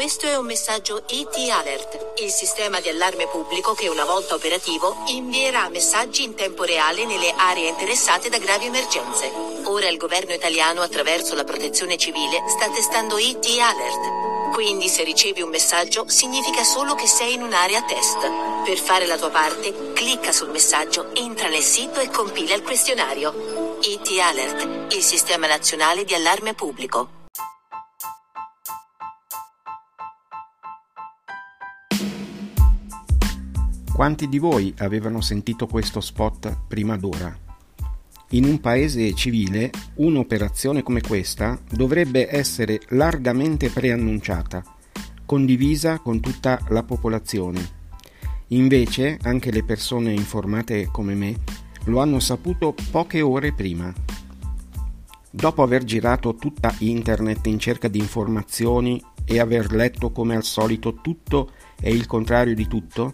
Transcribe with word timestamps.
Questo 0.00 0.24
è 0.24 0.34
un 0.34 0.46
messaggio 0.46 1.06
ET 1.06 1.36
Alert, 1.50 2.22
il 2.22 2.30
sistema 2.30 2.80
di 2.80 2.88
allarme 2.88 3.26
pubblico 3.26 3.74
che 3.74 3.86
una 3.90 4.06
volta 4.06 4.34
operativo 4.34 4.96
invierà 5.08 5.68
messaggi 5.68 6.22
in 6.22 6.34
tempo 6.34 6.64
reale 6.64 7.04
nelle 7.04 7.30
aree 7.36 7.68
interessate 7.68 8.30
da 8.30 8.38
gravi 8.38 8.64
emergenze. 8.64 9.30
Ora 9.64 9.88
il 9.88 9.98
governo 9.98 10.32
italiano 10.32 10.80
attraverso 10.80 11.34
la 11.34 11.44
protezione 11.44 11.98
civile 11.98 12.42
sta 12.48 12.70
testando 12.70 13.18
ET 13.18 13.44
Alert. 13.60 14.52
Quindi 14.54 14.88
se 14.88 15.04
ricevi 15.04 15.42
un 15.42 15.50
messaggio 15.50 16.08
significa 16.08 16.64
solo 16.64 16.94
che 16.94 17.06
sei 17.06 17.34
in 17.34 17.42
un'area 17.42 17.82
test. 17.82 18.26
Per 18.64 18.78
fare 18.78 19.04
la 19.04 19.18
tua 19.18 19.28
parte, 19.28 19.92
clicca 19.92 20.32
sul 20.32 20.48
messaggio, 20.48 21.14
entra 21.14 21.48
nel 21.48 21.62
sito 21.62 22.00
e 22.00 22.08
compila 22.08 22.54
il 22.54 22.62
questionario. 22.62 23.78
ET 23.82 24.08
Alert, 24.18 24.94
il 24.94 25.02
sistema 25.02 25.46
nazionale 25.46 26.04
di 26.04 26.14
allarme 26.14 26.54
pubblico. 26.54 27.19
Quanti 34.00 34.30
di 34.30 34.38
voi 34.38 34.72
avevano 34.78 35.20
sentito 35.20 35.66
questo 35.66 36.00
spot 36.00 36.60
prima 36.66 36.96
d'ora? 36.96 37.36
In 38.30 38.44
un 38.44 38.58
paese 38.58 39.12
civile, 39.12 39.70
un'operazione 39.96 40.82
come 40.82 41.02
questa 41.02 41.60
dovrebbe 41.70 42.34
essere 42.34 42.80
largamente 42.92 43.68
preannunciata, 43.68 44.64
condivisa 45.26 45.98
con 45.98 46.18
tutta 46.20 46.58
la 46.70 46.82
popolazione. 46.82 47.60
Invece, 48.46 49.18
anche 49.20 49.50
le 49.50 49.64
persone 49.64 50.14
informate 50.14 50.88
come 50.90 51.14
me 51.14 51.36
lo 51.84 52.00
hanno 52.00 52.20
saputo 52.20 52.74
poche 52.90 53.20
ore 53.20 53.52
prima. 53.52 53.92
Dopo 55.30 55.62
aver 55.62 55.84
girato 55.84 56.36
tutta 56.36 56.74
internet 56.78 57.46
in 57.48 57.58
cerca 57.58 57.88
di 57.88 57.98
informazioni 57.98 58.98
e 59.26 59.38
aver 59.38 59.70
letto 59.72 60.10
come 60.10 60.36
al 60.36 60.44
solito 60.44 60.94
tutto 61.02 61.50
e 61.78 61.92
il 61.92 62.06
contrario 62.06 62.54
di 62.54 62.66
tutto, 62.66 63.12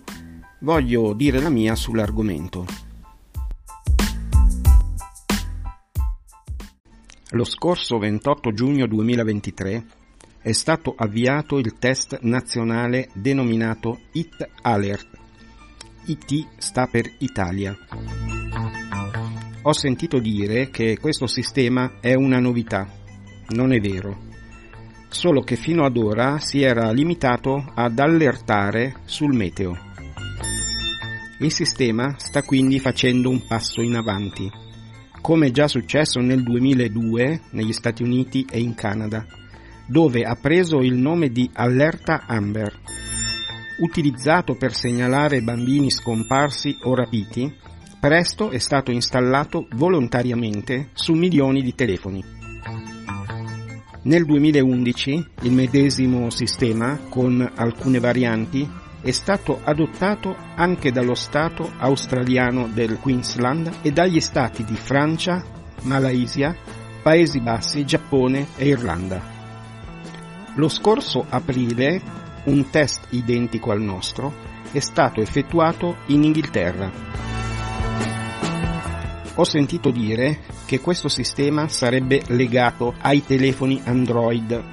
voglio 0.67 1.15
dire 1.15 1.41
la 1.41 1.49
mia 1.49 1.77
sull'argomento. 1.77 2.67
Lo 7.31 7.45
scorso 7.45 7.99
28 7.99 8.53
giugno 8.53 8.89
2023 8.89 9.87
è 10.43 10.51
stato 10.51 10.93
avviato 10.97 11.59
il 11.59 11.79
test 11.79 12.19
nazionale 12.23 13.11
denominato 13.13 14.01
IT 14.11 14.45
Alert. 14.63 15.07
IT 16.07 16.49
sta 16.59 16.89
per 16.89 17.15
Italia. 17.19 17.77
Ho 19.63 19.73
sentito 19.73 20.19
dire 20.19 20.71
che 20.71 20.99
questo 20.99 21.29
sistema 21.29 22.01
è 22.01 22.15
una 22.15 22.41
novità. 22.41 22.89
Non 23.51 23.73
è 23.73 23.79
vero. 23.79 24.19
Solo 25.11 25.43
che 25.43 25.55
fino 25.55 25.85
ad 25.85 25.97
ora 25.97 26.41
si 26.41 26.63
era 26.63 26.91
limitato 26.91 27.71
ad 27.73 28.01
allertare 28.01 28.97
sul 29.05 29.33
meteo. 29.33 29.95
Il 31.39 31.53
sistema 31.53 32.15
sta 32.17 32.43
quindi 32.43 32.81
facendo 32.81 33.29
un 33.29 33.47
passo 33.47 33.83
in 33.83 33.95
avanti, 33.95 34.51
come 35.21 35.51
già 35.51 35.69
successo 35.69 36.19
nel 36.21 36.43
2002 36.43 37.49
negli 37.51 37.75
Stati 37.75 38.03
Uniti 38.03 38.47
e 38.51 38.59
in 38.59 38.75
Canada, 38.75 39.27
dove 39.87 40.23
ha 40.23 40.35
preso 40.37 40.79
il 40.79 40.95
nome 40.95 41.29
di 41.29 41.51
Allerta 41.53 42.25
Amber. 42.27 42.81
Utilizzato 43.81 44.55
per 44.55 44.73
segnalare 44.75 45.43
bambini 45.43 45.91
scomparsi 45.91 46.79
o 46.85 46.95
rapiti, 46.95 47.55
presto 48.01 48.49
è 48.49 48.59
stato 48.59 48.91
installato 48.91 49.69
volontariamente 49.73 50.89
su 50.95 51.13
milioni 51.13 51.61
di 51.61 51.75
telefoni. 51.75 52.25
Nel 54.05 54.25
2011 54.25 55.27
il 55.43 55.53
medesimo 55.53 56.31
sistema, 56.31 56.99
con 57.11 57.47
alcune 57.57 57.99
varianti, 57.99 58.67
è 59.07 59.13
stato 59.13 59.61
adottato 59.63 60.35
anche 60.57 60.91
dallo 60.91 61.15
Stato 61.15 61.71
australiano 61.79 62.67
del 62.67 62.99
Queensland 62.99 63.71
e 63.83 63.93
dagli 63.93 64.19
stati 64.19 64.65
di 64.65 64.75
Francia, 64.75 65.45
Malaysia, 65.83 66.57
Paesi 67.05 67.39
Bassi, 67.41 67.85
Giappone 67.85 68.49
e 68.57 68.67
Irlanda. 68.67 69.23
Lo 70.57 70.69
scorso 70.69 71.25
aprile 71.29 72.03
un 72.47 72.69
test 72.69 73.07
identico 73.11 73.71
al 73.71 73.81
nostro 73.81 74.35
è 74.73 74.81
stato 74.81 75.21
effettuato 75.21 75.99
in 76.07 76.25
Inghilterra. 76.25 76.91
Ho 79.37 79.45
sentito 79.45 79.93
dire 79.93 80.41
che 80.67 80.81
questo 80.81 81.07
sistema 81.07 81.69
sarebbe 81.69 82.23
legato 82.27 82.93
ai 83.03 83.25
telefoni 83.25 83.81
Android. 83.85 84.65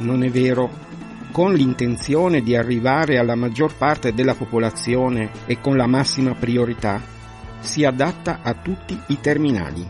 Non 0.00 0.22
è 0.24 0.28
vero, 0.28 0.87
con 1.30 1.52
l'intenzione 1.52 2.42
di 2.42 2.56
arrivare 2.56 3.18
alla 3.18 3.34
maggior 3.34 3.74
parte 3.74 4.12
della 4.12 4.34
popolazione 4.34 5.30
e 5.46 5.60
con 5.60 5.76
la 5.76 5.86
massima 5.86 6.34
priorità, 6.34 7.00
si 7.60 7.84
adatta 7.84 8.40
a 8.42 8.54
tutti 8.54 8.98
i 9.08 9.20
terminali. 9.20 9.86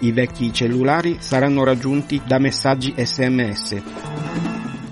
I 0.00 0.12
vecchi 0.12 0.52
cellulari 0.52 1.16
saranno 1.20 1.64
raggiunti 1.64 2.22
da 2.24 2.38
messaggi 2.38 2.94
sms. 2.96 3.82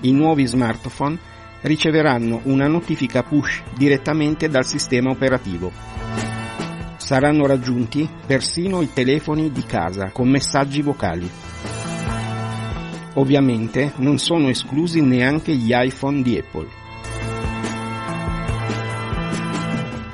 I 0.01 0.11
nuovi 0.11 0.45
smartphone 0.45 1.17
riceveranno 1.61 2.41
una 2.43 2.67
notifica 2.67 3.23
push 3.23 3.63
direttamente 3.75 4.49
dal 4.49 4.65
sistema 4.65 5.09
operativo. 5.09 5.71
Saranno 6.97 7.47
raggiunti 7.47 8.07
persino 8.25 8.81
i 8.81 8.93
telefoni 8.93 9.51
di 9.51 9.63
casa 9.63 10.11
con 10.11 10.29
messaggi 10.29 10.81
vocali. 10.81 11.29
Ovviamente 13.15 13.93
non 13.97 14.17
sono 14.19 14.49
esclusi 14.49 15.01
neanche 15.01 15.53
gli 15.55 15.71
iPhone 15.73 16.21
di 16.21 16.37
Apple. 16.37 16.67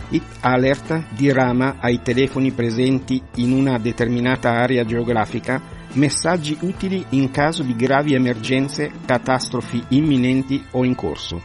It 0.10 0.24
Alert 0.40 1.08
dirama 1.10 1.76
ai 1.80 2.02
telefoni 2.02 2.52
presenti 2.52 3.22
in 3.36 3.52
una 3.52 3.78
determinata 3.78 4.52
area 4.52 4.86
geografica 4.86 5.62
messaggi 5.94 6.58
utili 6.62 7.04
in 7.10 7.32
caso 7.32 7.64
di 7.64 7.76
gravi 7.76 8.14
emergenze, 8.14 8.92
catastrofi 9.06 9.84
imminenti 9.90 10.64
o 10.72 10.86
in 10.86 10.96
corso. 10.96 11.42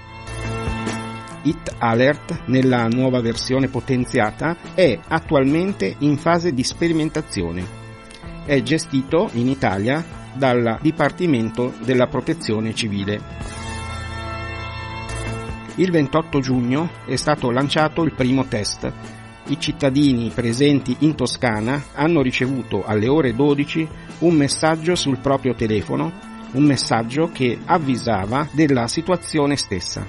It 1.42 1.74
Alert, 1.78 2.42
nella 2.46 2.86
nuova 2.86 3.20
versione 3.20 3.68
potenziata, 3.68 4.56
è 4.74 4.98
attualmente 5.08 5.96
in 6.00 6.16
fase 6.16 6.52
di 6.52 6.62
sperimentazione. 6.62 7.78
È 8.44 8.60
gestito 8.62 9.30
in 9.32 9.48
Italia 9.48 10.18
dal 10.34 10.78
Dipartimento 10.80 11.74
della 11.84 12.06
Protezione 12.06 12.74
Civile. 12.74 13.20
Il 15.76 15.90
28 15.90 16.40
giugno 16.40 16.90
è 17.06 17.16
stato 17.16 17.50
lanciato 17.50 18.02
il 18.02 18.12
primo 18.12 18.46
test. 18.46 18.92
I 19.46 19.58
cittadini 19.58 20.30
presenti 20.34 20.96
in 21.00 21.14
Toscana 21.14 21.84
hanno 21.94 22.20
ricevuto 22.20 22.84
alle 22.84 23.08
ore 23.08 23.34
12 23.34 23.88
un 24.20 24.34
messaggio 24.34 24.94
sul 24.94 25.18
proprio 25.18 25.54
telefono, 25.54 26.12
un 26.52 26.64
messaggio 26.64 27.30
che 27.32 27.58
avvisava 27.64 28.46
della 28.50 28.86
situazione 28.88 29.56
stessa. 29.56 30.04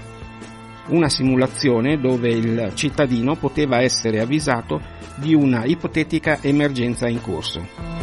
Una 0.88 1.10
simulazione 1.10 2.00
dove 2.00 2.30
il 2.30 2.72
cittadino 2.74 3.36
poteva 3.36 3.80
essere 3.82 4.20
avvisato 4.20 4.82
di 5.16 5.34
una 5.34 5.64
ipotetica 5.64 6.40
emergenza 6.42 7.08
in 7.08 7.22
corso. 7.22 8.01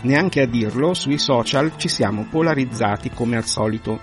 Neanche 0.00 0.42
a 0.42 0.46
dirlo, 0.46 0.94
sui 0.94 1.18
social 1.18 1.72
ci 1.76 1.88
siamo 1.88 2.26
polarizzati 2.30 3.10
come 3.10 3.36
al 3.36 3.46
solito. 3.46 4.00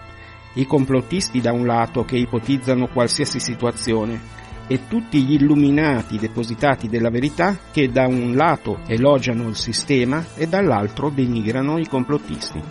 I 0.55 0.65
complottisti 0.65 1.39
da 1.39 1.53
un 1.53 1.65
lato 1.65 2.03
che 2.03 2.17
ipotizzano 2.17 2.87
qualsiasi 2.87 3.39
situazione 3.39 4.19
e 4.67 4.87
tutti 4.87 5.23
gli 5.23 5.33
illuminati 5.33 6.17
depositati 6.17 6.89
della 6.89 7.09
verità 7.09 7.57
che 7.71 7.91
da 7.91 8.07
un 8.07 8.35
lato 8.35 8.79
elogiano 8.87 9.47
il 9.47 9.55
sistema 9.55 10.23
e 10.35 10.47
dall'altro 10.47 11.09
denigrano 11.09 11.77
i 11.77 11.87
complottisti. 11.87 12.61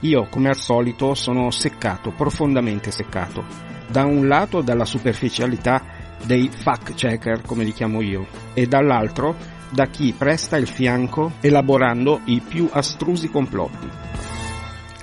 Io, 0.00 0.26
come 0.30 0.48
al 0.48 0.56
solito, 0.56 1.14
sono 1.14 1.50
seccato, 1.50 2.12
profondamente 2.12 2.90
seccato. 2.90 3.44
Da 3.88 4.04
un 4.04 4.26
lato 4.26 4.62
dalla 4.62 4.84
superficialità 4.84 5.82
dei 6.24 6.48
fact 6.50 6.94
checker, 6.94 7.42
come 7.42 7.64
li 7.64 7.72
chiamo 7.72 8.00
io, 8.00 8.26
e 8.54 8.66
dall'altro 8.66 9.54
da 9.70 9.86
chi 9.86 10.14
presta 10.16 10.56
il 10.56 10.66
fianco 10.66 11.32
elaborando 11.40 12.20
i 12.26 12.40
più 12.40 12.68
astrusi 12.70 13.28
complotti. 13.28 13.88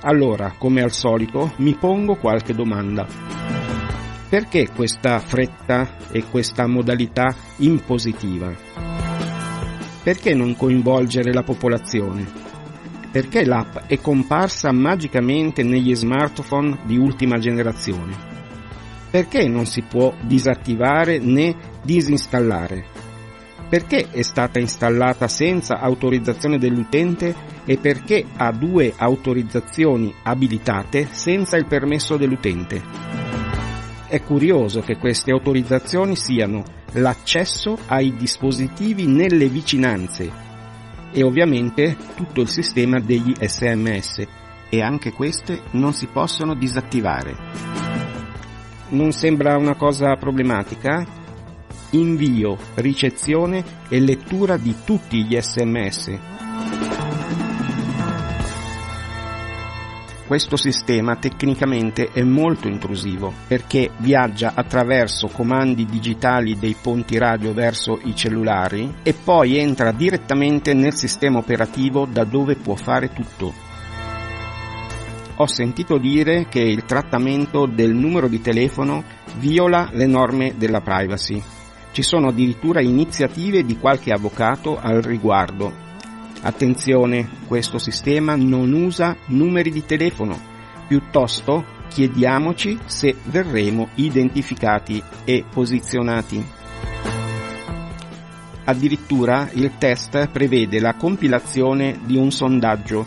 Allora, 0.02 0.54
come 0.58 0.82
al 0.82 0.92
solito, 0.92 1.52
mi 1.56 1.74
pongo 1.74 2.16
qualche 2.16 2.54
domanda. 2.54 3.06
Perché 4.28 4.68
questa 4.74 5.18
fretta 5.18 5.96
e 6.10 6.24
questa 6.24 6.66
modalità 6.66 7.34
impositiva? 7.58 8.52
Perché 10.02 10.34
non 10.34 10.56
coinvolgere 10.56 11.32
la 11.32 11.42
popolazione? 11.42 12.26
Perché 13.10 13.44
l'app 13.44 13.76
è 13.86 13.98
comparsa 14.00 14.72
magicamente 14.72 15.62
negli 15.62 15.94
smartphone 15.94 16.80
di 16.84 16.98
ultima 16.98 17.38
generazione? 17.38 18.14
Perché 19.10 19.46
non 19.46 19.66
si 19.66 19.82
può 19.82 20.12
disattivare 20.20 21.18
né 21.18 21.54
disinstallare? 21.82 22.93
Perché 23.68 24.10
è 24.10 24.22
stata 24.22 24.58
installata 24.58 25.26
senza 25.26 25.80
autorizzazione 25.80 26.58
dell'utente 26.58 27.34
e 27.64 27.78
perché 27.78 28.24
ha 28.36 28.52
due 28.52 28.92
autorizzazioni 28.96 30.14
abilitate 30.22 31.08
senza 31.10 31.56
il 31.56 31.66
permesso 31.66 32.16
dell'utente. 32.16 32.82
È 34.06 34.22
curioso 34.22 34.80
che 34.80 34.96
queste 34.96 35.32
autorizzazioni 35.32 36.14
siano 36.14 36.62
l'accesso 36.92 37.76
ai 37.86 38.14
dispositivi 38.16 39.06
nelle 39.06 39.48
vicinanze 39.48 40.30
e 41.10 41.22
ovviamente 41.22 41.96
tutto 42.14 42.40
il 42.40 42.48
sistema 42.48 43.00
degli 43.00 43.34
SMS 43.40 44.26
e 44.68 44.82
anche 44.82 45.12
queste 45.12 45.62
non 45.72 45.92
si 45.92 46.06
possono 46.06 46.54
disattivare. 46.54 47.36
Non 48.88 49.12
sembra 49.12 49.56
una 49.56 49.74
cosa 49.74 50.14
problematica? 50.16 51.23
Invio, 51.94 52.58
ricezione 52.74 53.62
e 53.88 54.00
lettura 54.00 54.56
di 54.56 54.74
tutti 54.84 55.24
gli 55.24 55.40
SMS. 55.40 56.18
Questo 60.26 60.56
sistema 60.56 61.14
tecnicamente 61.16 62.10
è 62.12 62.22
molto 62.22 62.66
intrusivo 62.66 63.32
perché 63.46 63.90
viaggia 63.98 64.54
attraverso 64.54 65.28
comandi 65.28 65.84
digitali 65.84 66.58
dei 66.58 66.74
ponti 66.80 67.16
radio 67.16 67.52
verso 67.52 68.00
i 68.02 68.16
cellulari 68.16 68.96
e 69.04 69.12
poi 69.14 69.58
entra 69.58 69.92
direttamente 69.92 70.74
nel 70.74 70.94
sistema 70.94 71.38
operativo 71.38 72.06
da 72.10 72.24
dove 72.24 72.56
può 72.56 72.74
fare 72.74 73.12
tutto 73.12 73.64
ho 75.36 75.46
sentito 75.46 75.98
dire 75.98 76.46
che 76.48 76.60
il 76.60 76.84
trattamento 76.84 77.66
del 77.66 77.92
numero 77.92 78.28
di 78.28 78.40
telefono 78.40 79.02
viola 79.38 79.88
le 79.90 80.06
norme 80.06 80.54
della 80.56 80.80
privacy. 80.80 81.53
Ci 81.94 82.02
sono 82.02 82.30
addirittura 82.30 82.80
iniziative 82.80 83.64
di 83.64 83.78
qualche 83.78 84.10
avvocato 84.10 84.80
al 84.80 85.00
riguardo. 85.00 85.72
Attenzione, 86.40 87.28
questo 87.46 87.78
sistema 87.78 88.34
non 88.34 88.72
usa 88.72 89.16
numeri 89.26 89.70
di 89.70 89.86
telefono, 89.86 90.36
piuttosto 90.88 91.64
chiediamoci 91.88 92.76
se 92.84 93.14
verremo 93.22 93.90
identificati 93.94 95.00
e 95.24 95.44
posizionati. 95.48 96.44
Addirittura 98.64 99.48
il 99.52 99.70
test 99.78 100.26
prevede 100.30 100.80
la 100.80 100.94
compilazione 100.94 102.00
di 102.02 102.16
un 102.16 102.32
sondaggio 102.32 103.06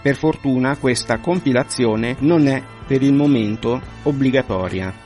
per 0.00 0.14
fortuna 0.14 0.76
questa 0.76 1.18
compilazione 1.18 2.14
non 2.20 2.46
è 2.46 2.62
per 2.86 3.02
il 3.02 3.12
momento 3.12 3.80
obbligatoria. 4.04 5.03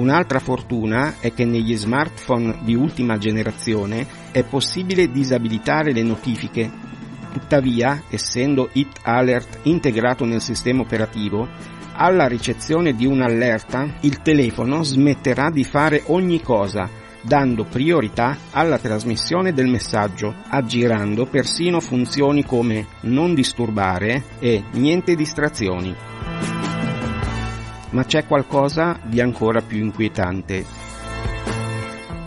Un'altra 0.00 0.38
fortuna 0.38 1.16
è 1.20 1.34
che 1.34 1.44
negli 1.44 1.76
smartphone 1.76 2.60
di 2.62 2.74
ultima 2.74 3.18
generazione 3.18 4.06
è 4.32 4.42
possibile 4.42 5.10
disabilitare 5.10 5.92
le 5.92 6.02
notifiche. 6.02 6.70
Tuttavia, 7.30 8.04
essendo 8.08 8.70
It 8.72 9.00
Alert 9.02 9.58
integrato 9.64 10.24
nel 10.24 10.40
sistema 10.40 10.80
operativo, 10.80 11.46
alla 11.92 12.26
ricezione 12.26 12.94
di 12.94 13.04
un'allerta 13.04 13.96
il 14.00 14.22
telefono 14.22 14.82
smetterà 14.82 15.50
di 15.50 15.64
fare 15.64 16.02
ogni 16.06 16.40
cosa 16.40 16.88
dando 17.20 17.64
priorità 17.64 18.34
alla 18.52 18.78
trasmissione 18.78 19.52
del 19.52 19.66
messaggio, 19.66 20.34
aggirando 20.48 21.26
persino 21.26 21.78
funzioni 21.78 22.42
come 22.42 22.86
non 23.02 23.34
disturbare 23.34 24.24
e 24.38 24.64
niente 24.72 25.14
distrazioni. 25.14 26.59
Ma 27.90 28.04
c'è 28.04 28.26
qualcosa 28.26 28.98
di 29.04 29.20
ancora 29.20 29.60
più 29.60 29.78
inquietante. 29.78 30.64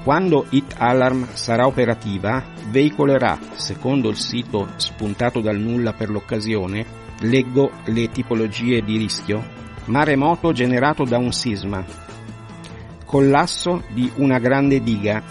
Quando 0.04 0.48
It 0.50 0.76
Alarm 0.78 1.30
sarà 1.32 1.66
operativa, 1.66 2.44
veicolerà, 2.68 3.40
secondo 3.54 4.10
il 4.10 4.18
sito 4.18 4.68
spuntato 4.76 5.40
dal 5.40 5.58
nulla 5.58 5.94
per 5.94 6.10
l'occasione, 6.10 6.86
leggo 7.22 7.72
le 7.86 8.10
tipologie 8.10 8.82
di 8.82 8.98
rischio, 8.98 9.42
maremoto 9.86 10.52
generato 10.52 11.06
da 11.06 11.18
un 11.18 11.32
sisma, 11.32 11.86
collasso 13.06 13.84
di 13.94 14.12
una 14.16 14.40
grande 14.40 14.82
diga, 14.82 15.24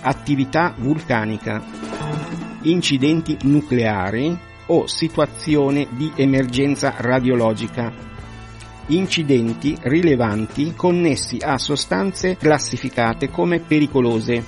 attività 0.00 0.74
vulcanica, 0.76 1.62
incidenti 2.62 3.36
nucleari 3.42 4.36
o 4.66 4.86
situazione 4.86 5.86
di 5.90 6.10
emergenza 6.16 6.94
radiologica, 6.96 7.92
incidenti 8.96 9.76
rilevanti 9.80 10.74
connessi 10.74 11.38
a 11.40 11.58
sostanze 11.58 12.36
classificate 12.36 13.30
come 13.30 13.60
pericolose 13.60 14.44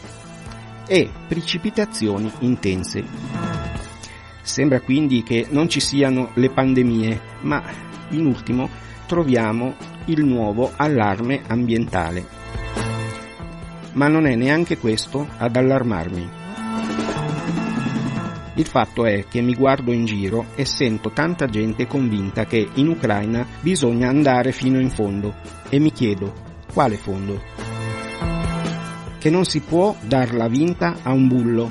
e 0.87 1.11
precipitazioni 1.27 2.31
intense. 2.41 3.05
Sembra 4.43 4.81
quindi 4.81 5.23
che 5.23 5.47
non 5.49 5.69
ci 5.69 5.81
siano 5.81 6.31
le 6.35 6.51
pandemie, 6.51 7.21
ma 7.41 7.63
in 8.11 8.27
ultimo 8.27 8.69
troviamo 9.07 9.75
il 10.07 10.25
nuovo 10.25 10.73
allarme 10.77 11.43
ambientale. 11.47 12.27
Ma 13.93 14.09
non 14.09 14.27
è 14.27 14.35
neanche 14.35 14.77
questo 14.77 15.27
ad 15.39 15.57
allarmarmi. 15.57 16.44
Il 18.57 18.67
fatto 18.67 19.05
è 19.05 19.27
che 19.29 19.41
mi 19.41 19.55
guardo 19.55 19.93
in 19.93 20.05
giro 20.05 20.47
e 20.55 20.65
sento 20.65 21.11
tanta 21.11 21.47
gente 21.47 21.87
convinta 21.87 22.45
che 22.47 22.69
in 22.75 22.89
Ucraina 22.89 23.45
bisogna 23.61 24.09
andare 24.09 24.53
fino 24.53 24.79
in 24.79 24.91
fondo 24.91 25.35
e 25.69 25.79
mi 25.79 25.93
chiedo 25.93 26.33
quale 26.73 26.97
fondo? 26.97 27.43
Che 29.19 29.31
non 29.31 29.45
si 29.45 29.61
può 29.61 29.97
dar 30.03 30.35
la 30.35 30.49
vinta 30.49 30.99
a 31.03 31.13
un 31.13 31.27
bullo, 31.27 31.71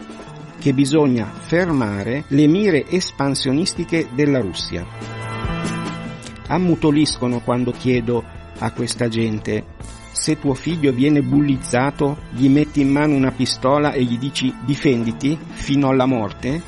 che 0.60 0.74
bisogna 0.74 1.32
fermare 1.32 2.26
le 2.28 2.48
mire 2.48 2.90
espansionistiche 2.90 4.10
della 4.14 4.40
Russia 4.40 4.86
ammutoliscono 6.48 7.40
quando 7.40 7.72
chiedo 7.72 8.24
a 8.60 8.72
questa 8.72 9.08
gente 9.08 9.66
se 10.12 10.40
tuo 10.40 10.54
figlio 10.54 10.94
viene 10.94 11.22
bullizzato, 11.22 12.18
gli 12.30 12.48
metti 12.48 12.82
in 12.82 12.92
mano 12.92 13.16
una 13.16 13.32
pistola 13.32 13.92
e 13.92 14.04
gli 14.04 14.18
dici 14.18 14.54
difenditi 14.64 15.38
fino 15.52 15.90
alla 15.90 16.06
morte? 16.06 16.62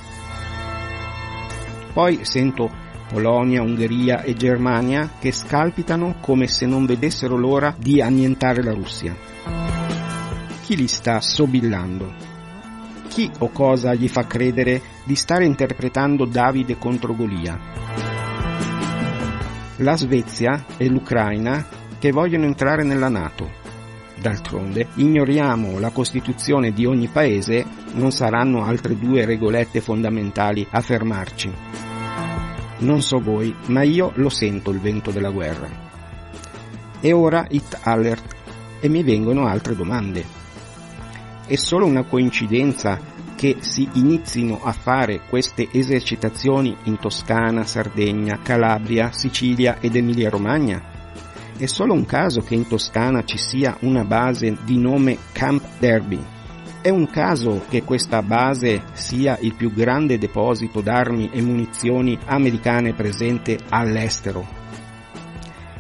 Poi 1.96 2.26
sento 2.26 2.70
Polonia, 3.08 3.62
Ungheria 3.62 4.22
e 4.22 4.36
Germania 4.36 5.10
che 5.18 5.32
scalpitano 5.32 6.18
come 6.20 6.48
se 6.48 6.66
non 6.66 6.86
vedessero 6.86 7.38
l'ora 7.38 7.74
di 7.76 8.02
annientare 8.02 8.62
la 8.62 8.74
Russia. 8.74 9.16
Chi 10.62 10.76
li 10.76 10.88
sta 10.88 11.22
sobillando? 11.22 12.14
Chi 13.08 13.32
o 13.40 13.50
cosa 13.50 13.94
gli 13.94 14.10
fa 14.10 14.28
credere 14.28 14.82
di 15.06 15.16
stare 15.16 15.46
interpretando 15.46 16.26
Davide 16.26 16.78
contro 16.78 17.16
Golia? 17.16 17.86
la 19.78 19.98
Svezia 19.98 20.66
e 20.78 20.88
l'Ucraina 20.88 21.66
che 22.00 22.12
vogliono 22.12 22.46
entrare 22.46 22.84
nella 22.84 23.10
Nato. 23.10 23.64
D'altronde, 24.18 24.88
ignoriamo 24.96 25.80
la 25.80 25.90
Costituzione 25.90 26.72
di 26.72 26.86
ogni 26.86 27.08
paese, 27.08 27.66
non 27.94 28.12
saranno 28.12 28.64
altre 28.64 28.98
due 28.98 29.26
regolette 29.26 29.82
fondamentali 29.82 30.66
a 30.70 30.80
fermarci. 30.80 31.85
Non 32.78 33.02
so 33.02 33.20
voi, 33.20 33.56
ma 33.68 33.84
io 33.84 34.12
lo 34.16 34.30
sento 34.30 34.72
il 34.72 34.80
vento 34.80 35.12
della 35.12 35.30
guerra. 35.30 35.70
E 37.00 37.12
ora 37.14 37.46
it 37.50 37.80
alert 37.84 38.36
e 38.80 38.90
mi 38.90 39.04
vengono 39.04 39.48
altre 39.48 39.76
domande. 39.76 40.24
È 41.48 41.56
solo 41.56 41.86
una 41.86 42.04
coincidenza 42.04 43.00
che 43.36 43.58
si 43.60 43.88
inizino 43.94 44.62
a 44.64 44.72
fare 44.72 45.22
queste 45.30 45.68
esercitazioni 45.72 46.76
in 46.84 46.98
Toscana, 46.98 47.66
Sardegna, 47.66 48.40
Calabria, 48.42 49.12
Sicilia 49.12 49.78
ed 49.80 49.96
Emilia 49.96 50.30
Romagna? 50.30 50.82
È 51.58 51.66
solo 51.68 51.94
un 51.94 52.06
caso 52.06 52.42
che 52.42 52.56
in 52.56 52.68
Toscana 52.68 53.24
ci 53.24 53.38
sia 53.38 53.78
una 53.82 54.04
base 54.04 54.58
di 54.64 54.78
nome 54.78 55.18
Camp 55.32 55.64
Derby. 55.80 56.35
È 56.86 56.90
un 56.90 57.10
caso 57.10 57.66
che 57.68 57.82
questa 57.82 58.22
base 58.22 58.84
sia 58.94 59.40
il 59.42 59.56
più 59.56 59.74
grande 59.74 60.20
deposito 60.20 60.82
d'armi 60.82 61.32
e 61.34 61.42
munizioni 61.42 62.16
americane 62.26 62.94
presente 62.94 63.58
all'estero. 63.70 64.46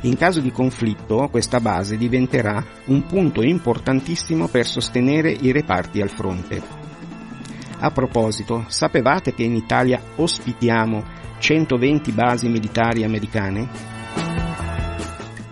In 0.01 0.17
caso 0.17 0.39
di 0.39 0.49
conflitto, 0.49 1.27
questa 1.29 1.59
base 1.59 1.95
diventerà 1.95 2.65
un 2.85 3.05
punto 3.05 3.43
importantissimo 3.43 4.47
per 4.47 4.65
sostenere 4.65 5.29
i 5.29 5.51
reparti 5.51 6.01
al 6.01 6.09
fronte. 6.09 6.59
A 7.81 7.91
proposito, 7.91 8.65
sapevate 8.65 9.35
che 9.35 9.43
in 9.43 9.53
Italia 9.53 10.01
ospitiamo 10.15 11.03
120 11.37 12.11
basi 12.13 12.47
militari 12.47 13.03
americane? 13.03 13.94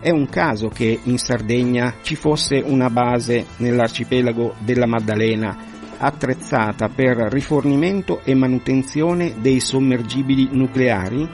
È 0.03 0.09
un 0.09 0.27
caso 0.27 0.67
che 0.67 0.99
in 1.01 1.17
Sardegna 1.17 1.99
ci 2.01 2.15
fosse 2.15 2.61
una 2.61 2.89
base 2.89 3.45
nell'arcipelago 3.59 4.55
della 4.59 4.85
Maddalena 4.85 5.55
attrezzata 5.97 6.89
per 6.89 7.15
rifornimento 7.31 8.19
e 8.25 8.35
manutenzione 8.35 9.35
dei 9.39 9.61
sommergibili 9.61 10.49
nucleari? 10.51 11.25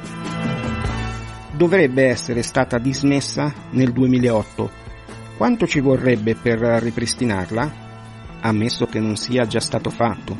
Dovrebbe 1.58 2.10
essere 2.10 2.44
stata 2.44 2.78
dismessa 2.78 3.52
nel 3.72 3.92
2008. 3.92 4.70
Quanto 5.36 5.66
ci 5.66 5.80
vorrebbe 5.80 6.36
per 6.36 6.60
ripristinarla? 6.60 7.74
Ammesso 8.42 8.86
che 8.86 9.00
non 9.00 9.16
sia 9.16 9.48
già 9.48 9.60
stato 9.60 9.90
fatto. 9.90 10.38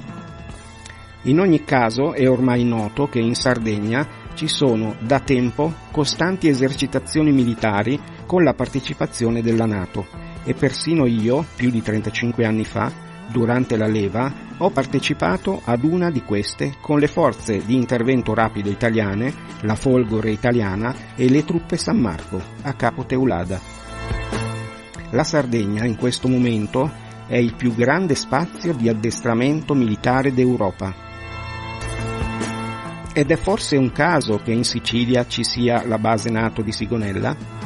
In 1.24 1.40
ogni 1.40 1.64
caso 1.64 2.14
è 2.14 2.30
ormai 2.30 2.64
noto 2.64 3.08
che 3.08 3.18
in 3.18 3.34
Sardegna 3.34 4.08
ci 4.36 4.48
sono 4.48 4.96
da 5.00 5.20
tempo 5.20 5.74
costanti 5.92 6.48
esercitazioni 6.48 7.32
militari 7.32 8.00
con 8.30 8.44
la 8.44 8.54
partecipazione 8.54 9.42
della 9.42 9.66
Nato 9.66 10.06
e 10.44 10.54
persino 10.54 11.08
io, 11.08 11.44
più 11.56 11.72
di 11.72 11.82
35 11.82 12.46
anni 12.46 12.64
fa, 12.64 12.92
durante 13.32 13.76
la 13.76 13.88
leva, 13.88 14.32
ho 14.58 14.70
partecipato 14.70 15.62
ad 15.66 15.84
una 15.84 16.12
di 16.12 16.22
queste 16.22 16.76
con 16.80 17.00
le 17.00 17.08
forze 17.08 17.66
di 17.66 17.74
intervento 17.74 18.36
rapido 18.36 18.70
italiane, 18.70 19.34
la 19.62 19.74
Folgore 19.74 20.30
italiana 20.30 20.94
e 21.16 21.28
le 21.28 21.44
truppe 21.44 21.76
San 21.76 21.98
Marco 21.98 22.40
a 22.62 22.74
Capo 22.74 23.04
Teulada. 23.04 23.60
La 25.10 25.24
Sardegna 25.24 25.84
in 25.86 25.96
questo 25.96 26.28
momento 26.28 26.88
è 27.26 27.38
il 27.38 27.56
più 27.56 27.74
grande 27.74 28.14
spazio 28.14 28.74
di 28.74 28.90
addestramento 28.90 29.74
militare 29.74 30.32
d'Europa. 30.36 30.94
Ed 33.12 33.32
è 33.32 33.36
forse 33.38 33.76
un 33.76 33.92
caso 33.92 34.38
che 34.38 34.52
in 34.52 34.64
Sicilia 34.64 35.26
ci 35.26 35.44
sia 35.44 35.84
la 35.88 35.98
base 35.98 36.30
NATO 36.30 36.62
di 36.62 36.72
Sigonella? 36.72 37.59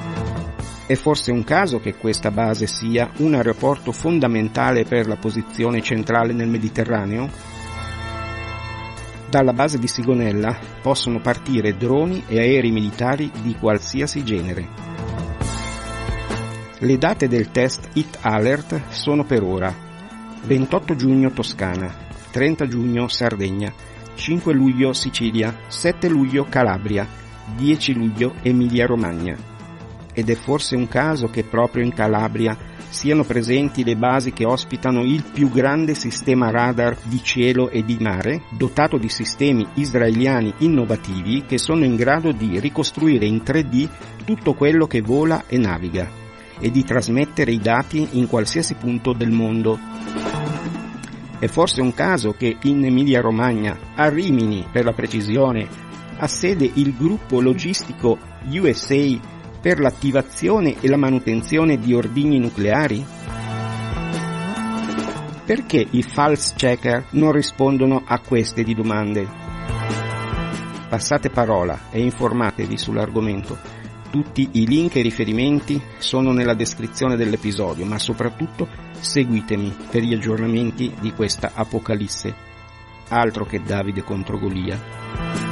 È 0.85 0.95
forse 0.95 1.31
un 1.31 1.45
caso 1.45 1.79
che 1.79 1.95
questa 1.95 2.29
base 2.29 2.67
sia 2.67 3.09
un 3.19 3.35
aeroporto 3.35 3.93
fondamentale 3.93 4.83
per 4.83 5.07
la 5.07 5.15
posizione 5.15 5.81
centrale 5.81 6.33
nel 6.33 6.49
Mediterraneo? 6.49 7.29
Dalla 9.29 9.53
base 9.53 9.79
di 9.79 9.87
Sigonella 9.87 10.59
possono 10.81 11.21
partire 11.21 11.77
droni 11.77 12.25
e 12.27 12.37
aerei 12.39 12.71
militari 12.71 13.31
di 13.41 13.55
qualsiasi 13.55 14.25
genere. 14.25 14.67
Le 16.79 16.97
date 16.97 17.29
del 17.29 17.49
test 17.49 17.91
Hit 17.93 18.17
Alert 18.19 18.89
sono 18.89 19.23
per 19.23 19.41
ora 19.41 19.73
28 20.43 20.95
giugno 20.97 21.31
Toscana, 21.31 21.95
30 22.29 22.67
giugno 22.67 23.07
Sardegna, 23.07 23.73
5 24.15 24.53
luglio 24.53 24.91
Sicilia, 24.91 25.55
7 25.65 26.09
luglio 26.09 26.43
Calabria, 26.43 27.07
10 27.55 27.93
luglio 27.93 28.33
Emilia 28.41 28.85
Romagna 28.85 29.51
ed 30.13 30.29
è 30.29 30.35
forse 30.35 30.75
un 30.75 30.87
caso 30.87 31.27
che 31.27 31.43
proprio 31.43 31.83
in 31.83 31.93
Calabria 31.93 32.57
siano 32.89 33.23
presenti 33.23 33.83
le 33.83 33.95
basi 33.95 34.31
che 34.31 34.45
ospitano 34.45 35.03
il 35.03 35.23
più 35.23 35.49
grande 35.49 35.95
sistema 35.95 36.51
radar 36.51 36.95
di 37.03 37.21
cielo 37.23 37.69
e 37.69 37.83
di 37.83 37.97
mare, 37.99 38.43
dotato 38.51 38.97
di 38.97 39.09
sistemi 39.09 39.67
israeliani 39.73 40.53
innovativi 40.59 41.43
che 41.45 41.57
sono 41.57 41.83
in 41.83 41.95
grado 41.95 42.31
di 42.31 42.59
ricostruire 42.59 43.25
in 43.25 43.41
3D 43.43 43.89
tutto 44.23 44.53
quello 44.53 44.85
che 44.85 45.01
vola 45.01 45.45
e 45.47 45.57
naviga 45.57 46.21
e 46.59 46.69
di 46.69 46.83
trasmettere 46.83 47.51
i 47.51 47.59
dati 47.59 48.09
in 48.11 48.27
qualsiasi 48.27 48.75
punto 48.75 49.13
del 49.13 49.31
mondo. 49.31 49.79
È 51.39 51.47
forse 51.47 51.81
un 51.81 51.93
caso 51.93 52.33
che 52.37 52.57
in 52.61 52.85
Emilia-Romagna, 52.85 53.77
a 53.95 54.07
Rimini 54.07 54.65
per 54.71 54.85
la 54.85 54.93
precisione, 54.93 55.67
ha 56.15 56.27
sede 56.27 56.69
il 56.75 56.95
gruppo 56.95 57.41
logistico 57.41 58.17
USA 58.49 59.31
per 59.63 59.79
l'attivazione 59.79 60.75
e 60.81 60.89
la 60.89 60.97
manutenzione 60.97 61.79
di 61.79 61.93
ordigni 61.93 62.37
nucleari? 62.37 63.05
Perché 65.45 65.87
i 65.89 66.03
false 66.03 66.53
checker 66.57 67.05
non 67.11 67.31
rispondono 67.31 68.03
a 68.05 68.19
queste 68.19 68.63
di 68.63 68.75
domande? 68.75 69.25
Passate 70.89 71.29
parola 71.29 71.89
e 71.91 72.01
informatevi 72.01 72.77
sull'argomento. 72.77 73.57
Tutti 74.11 74.49
i 74.51 74.67
link 74.67 74.97
e 74.97 75.01
riferimenti 75.01 75.81
sono 75.97 76.33
nella 76.33 76.55
descrizione 76.55 77.15
dell'episodio, 77.15 77.85
ma 77.85 77.97
soprattutto 77.97 78.67
seguitemi 78.99 79.73
per 79.89 80.01
gli 80.01 80.13
aggiornamenti 80.13 80.93
di 80.99 81.13
questa 81.13 81.51
apocalisse. 81.53 82.35
Altro 83.07 83.45
che 83.45 83.61
Davide 83.61 84.03
contro 84.03 84.37
Golia. 84.37 85.42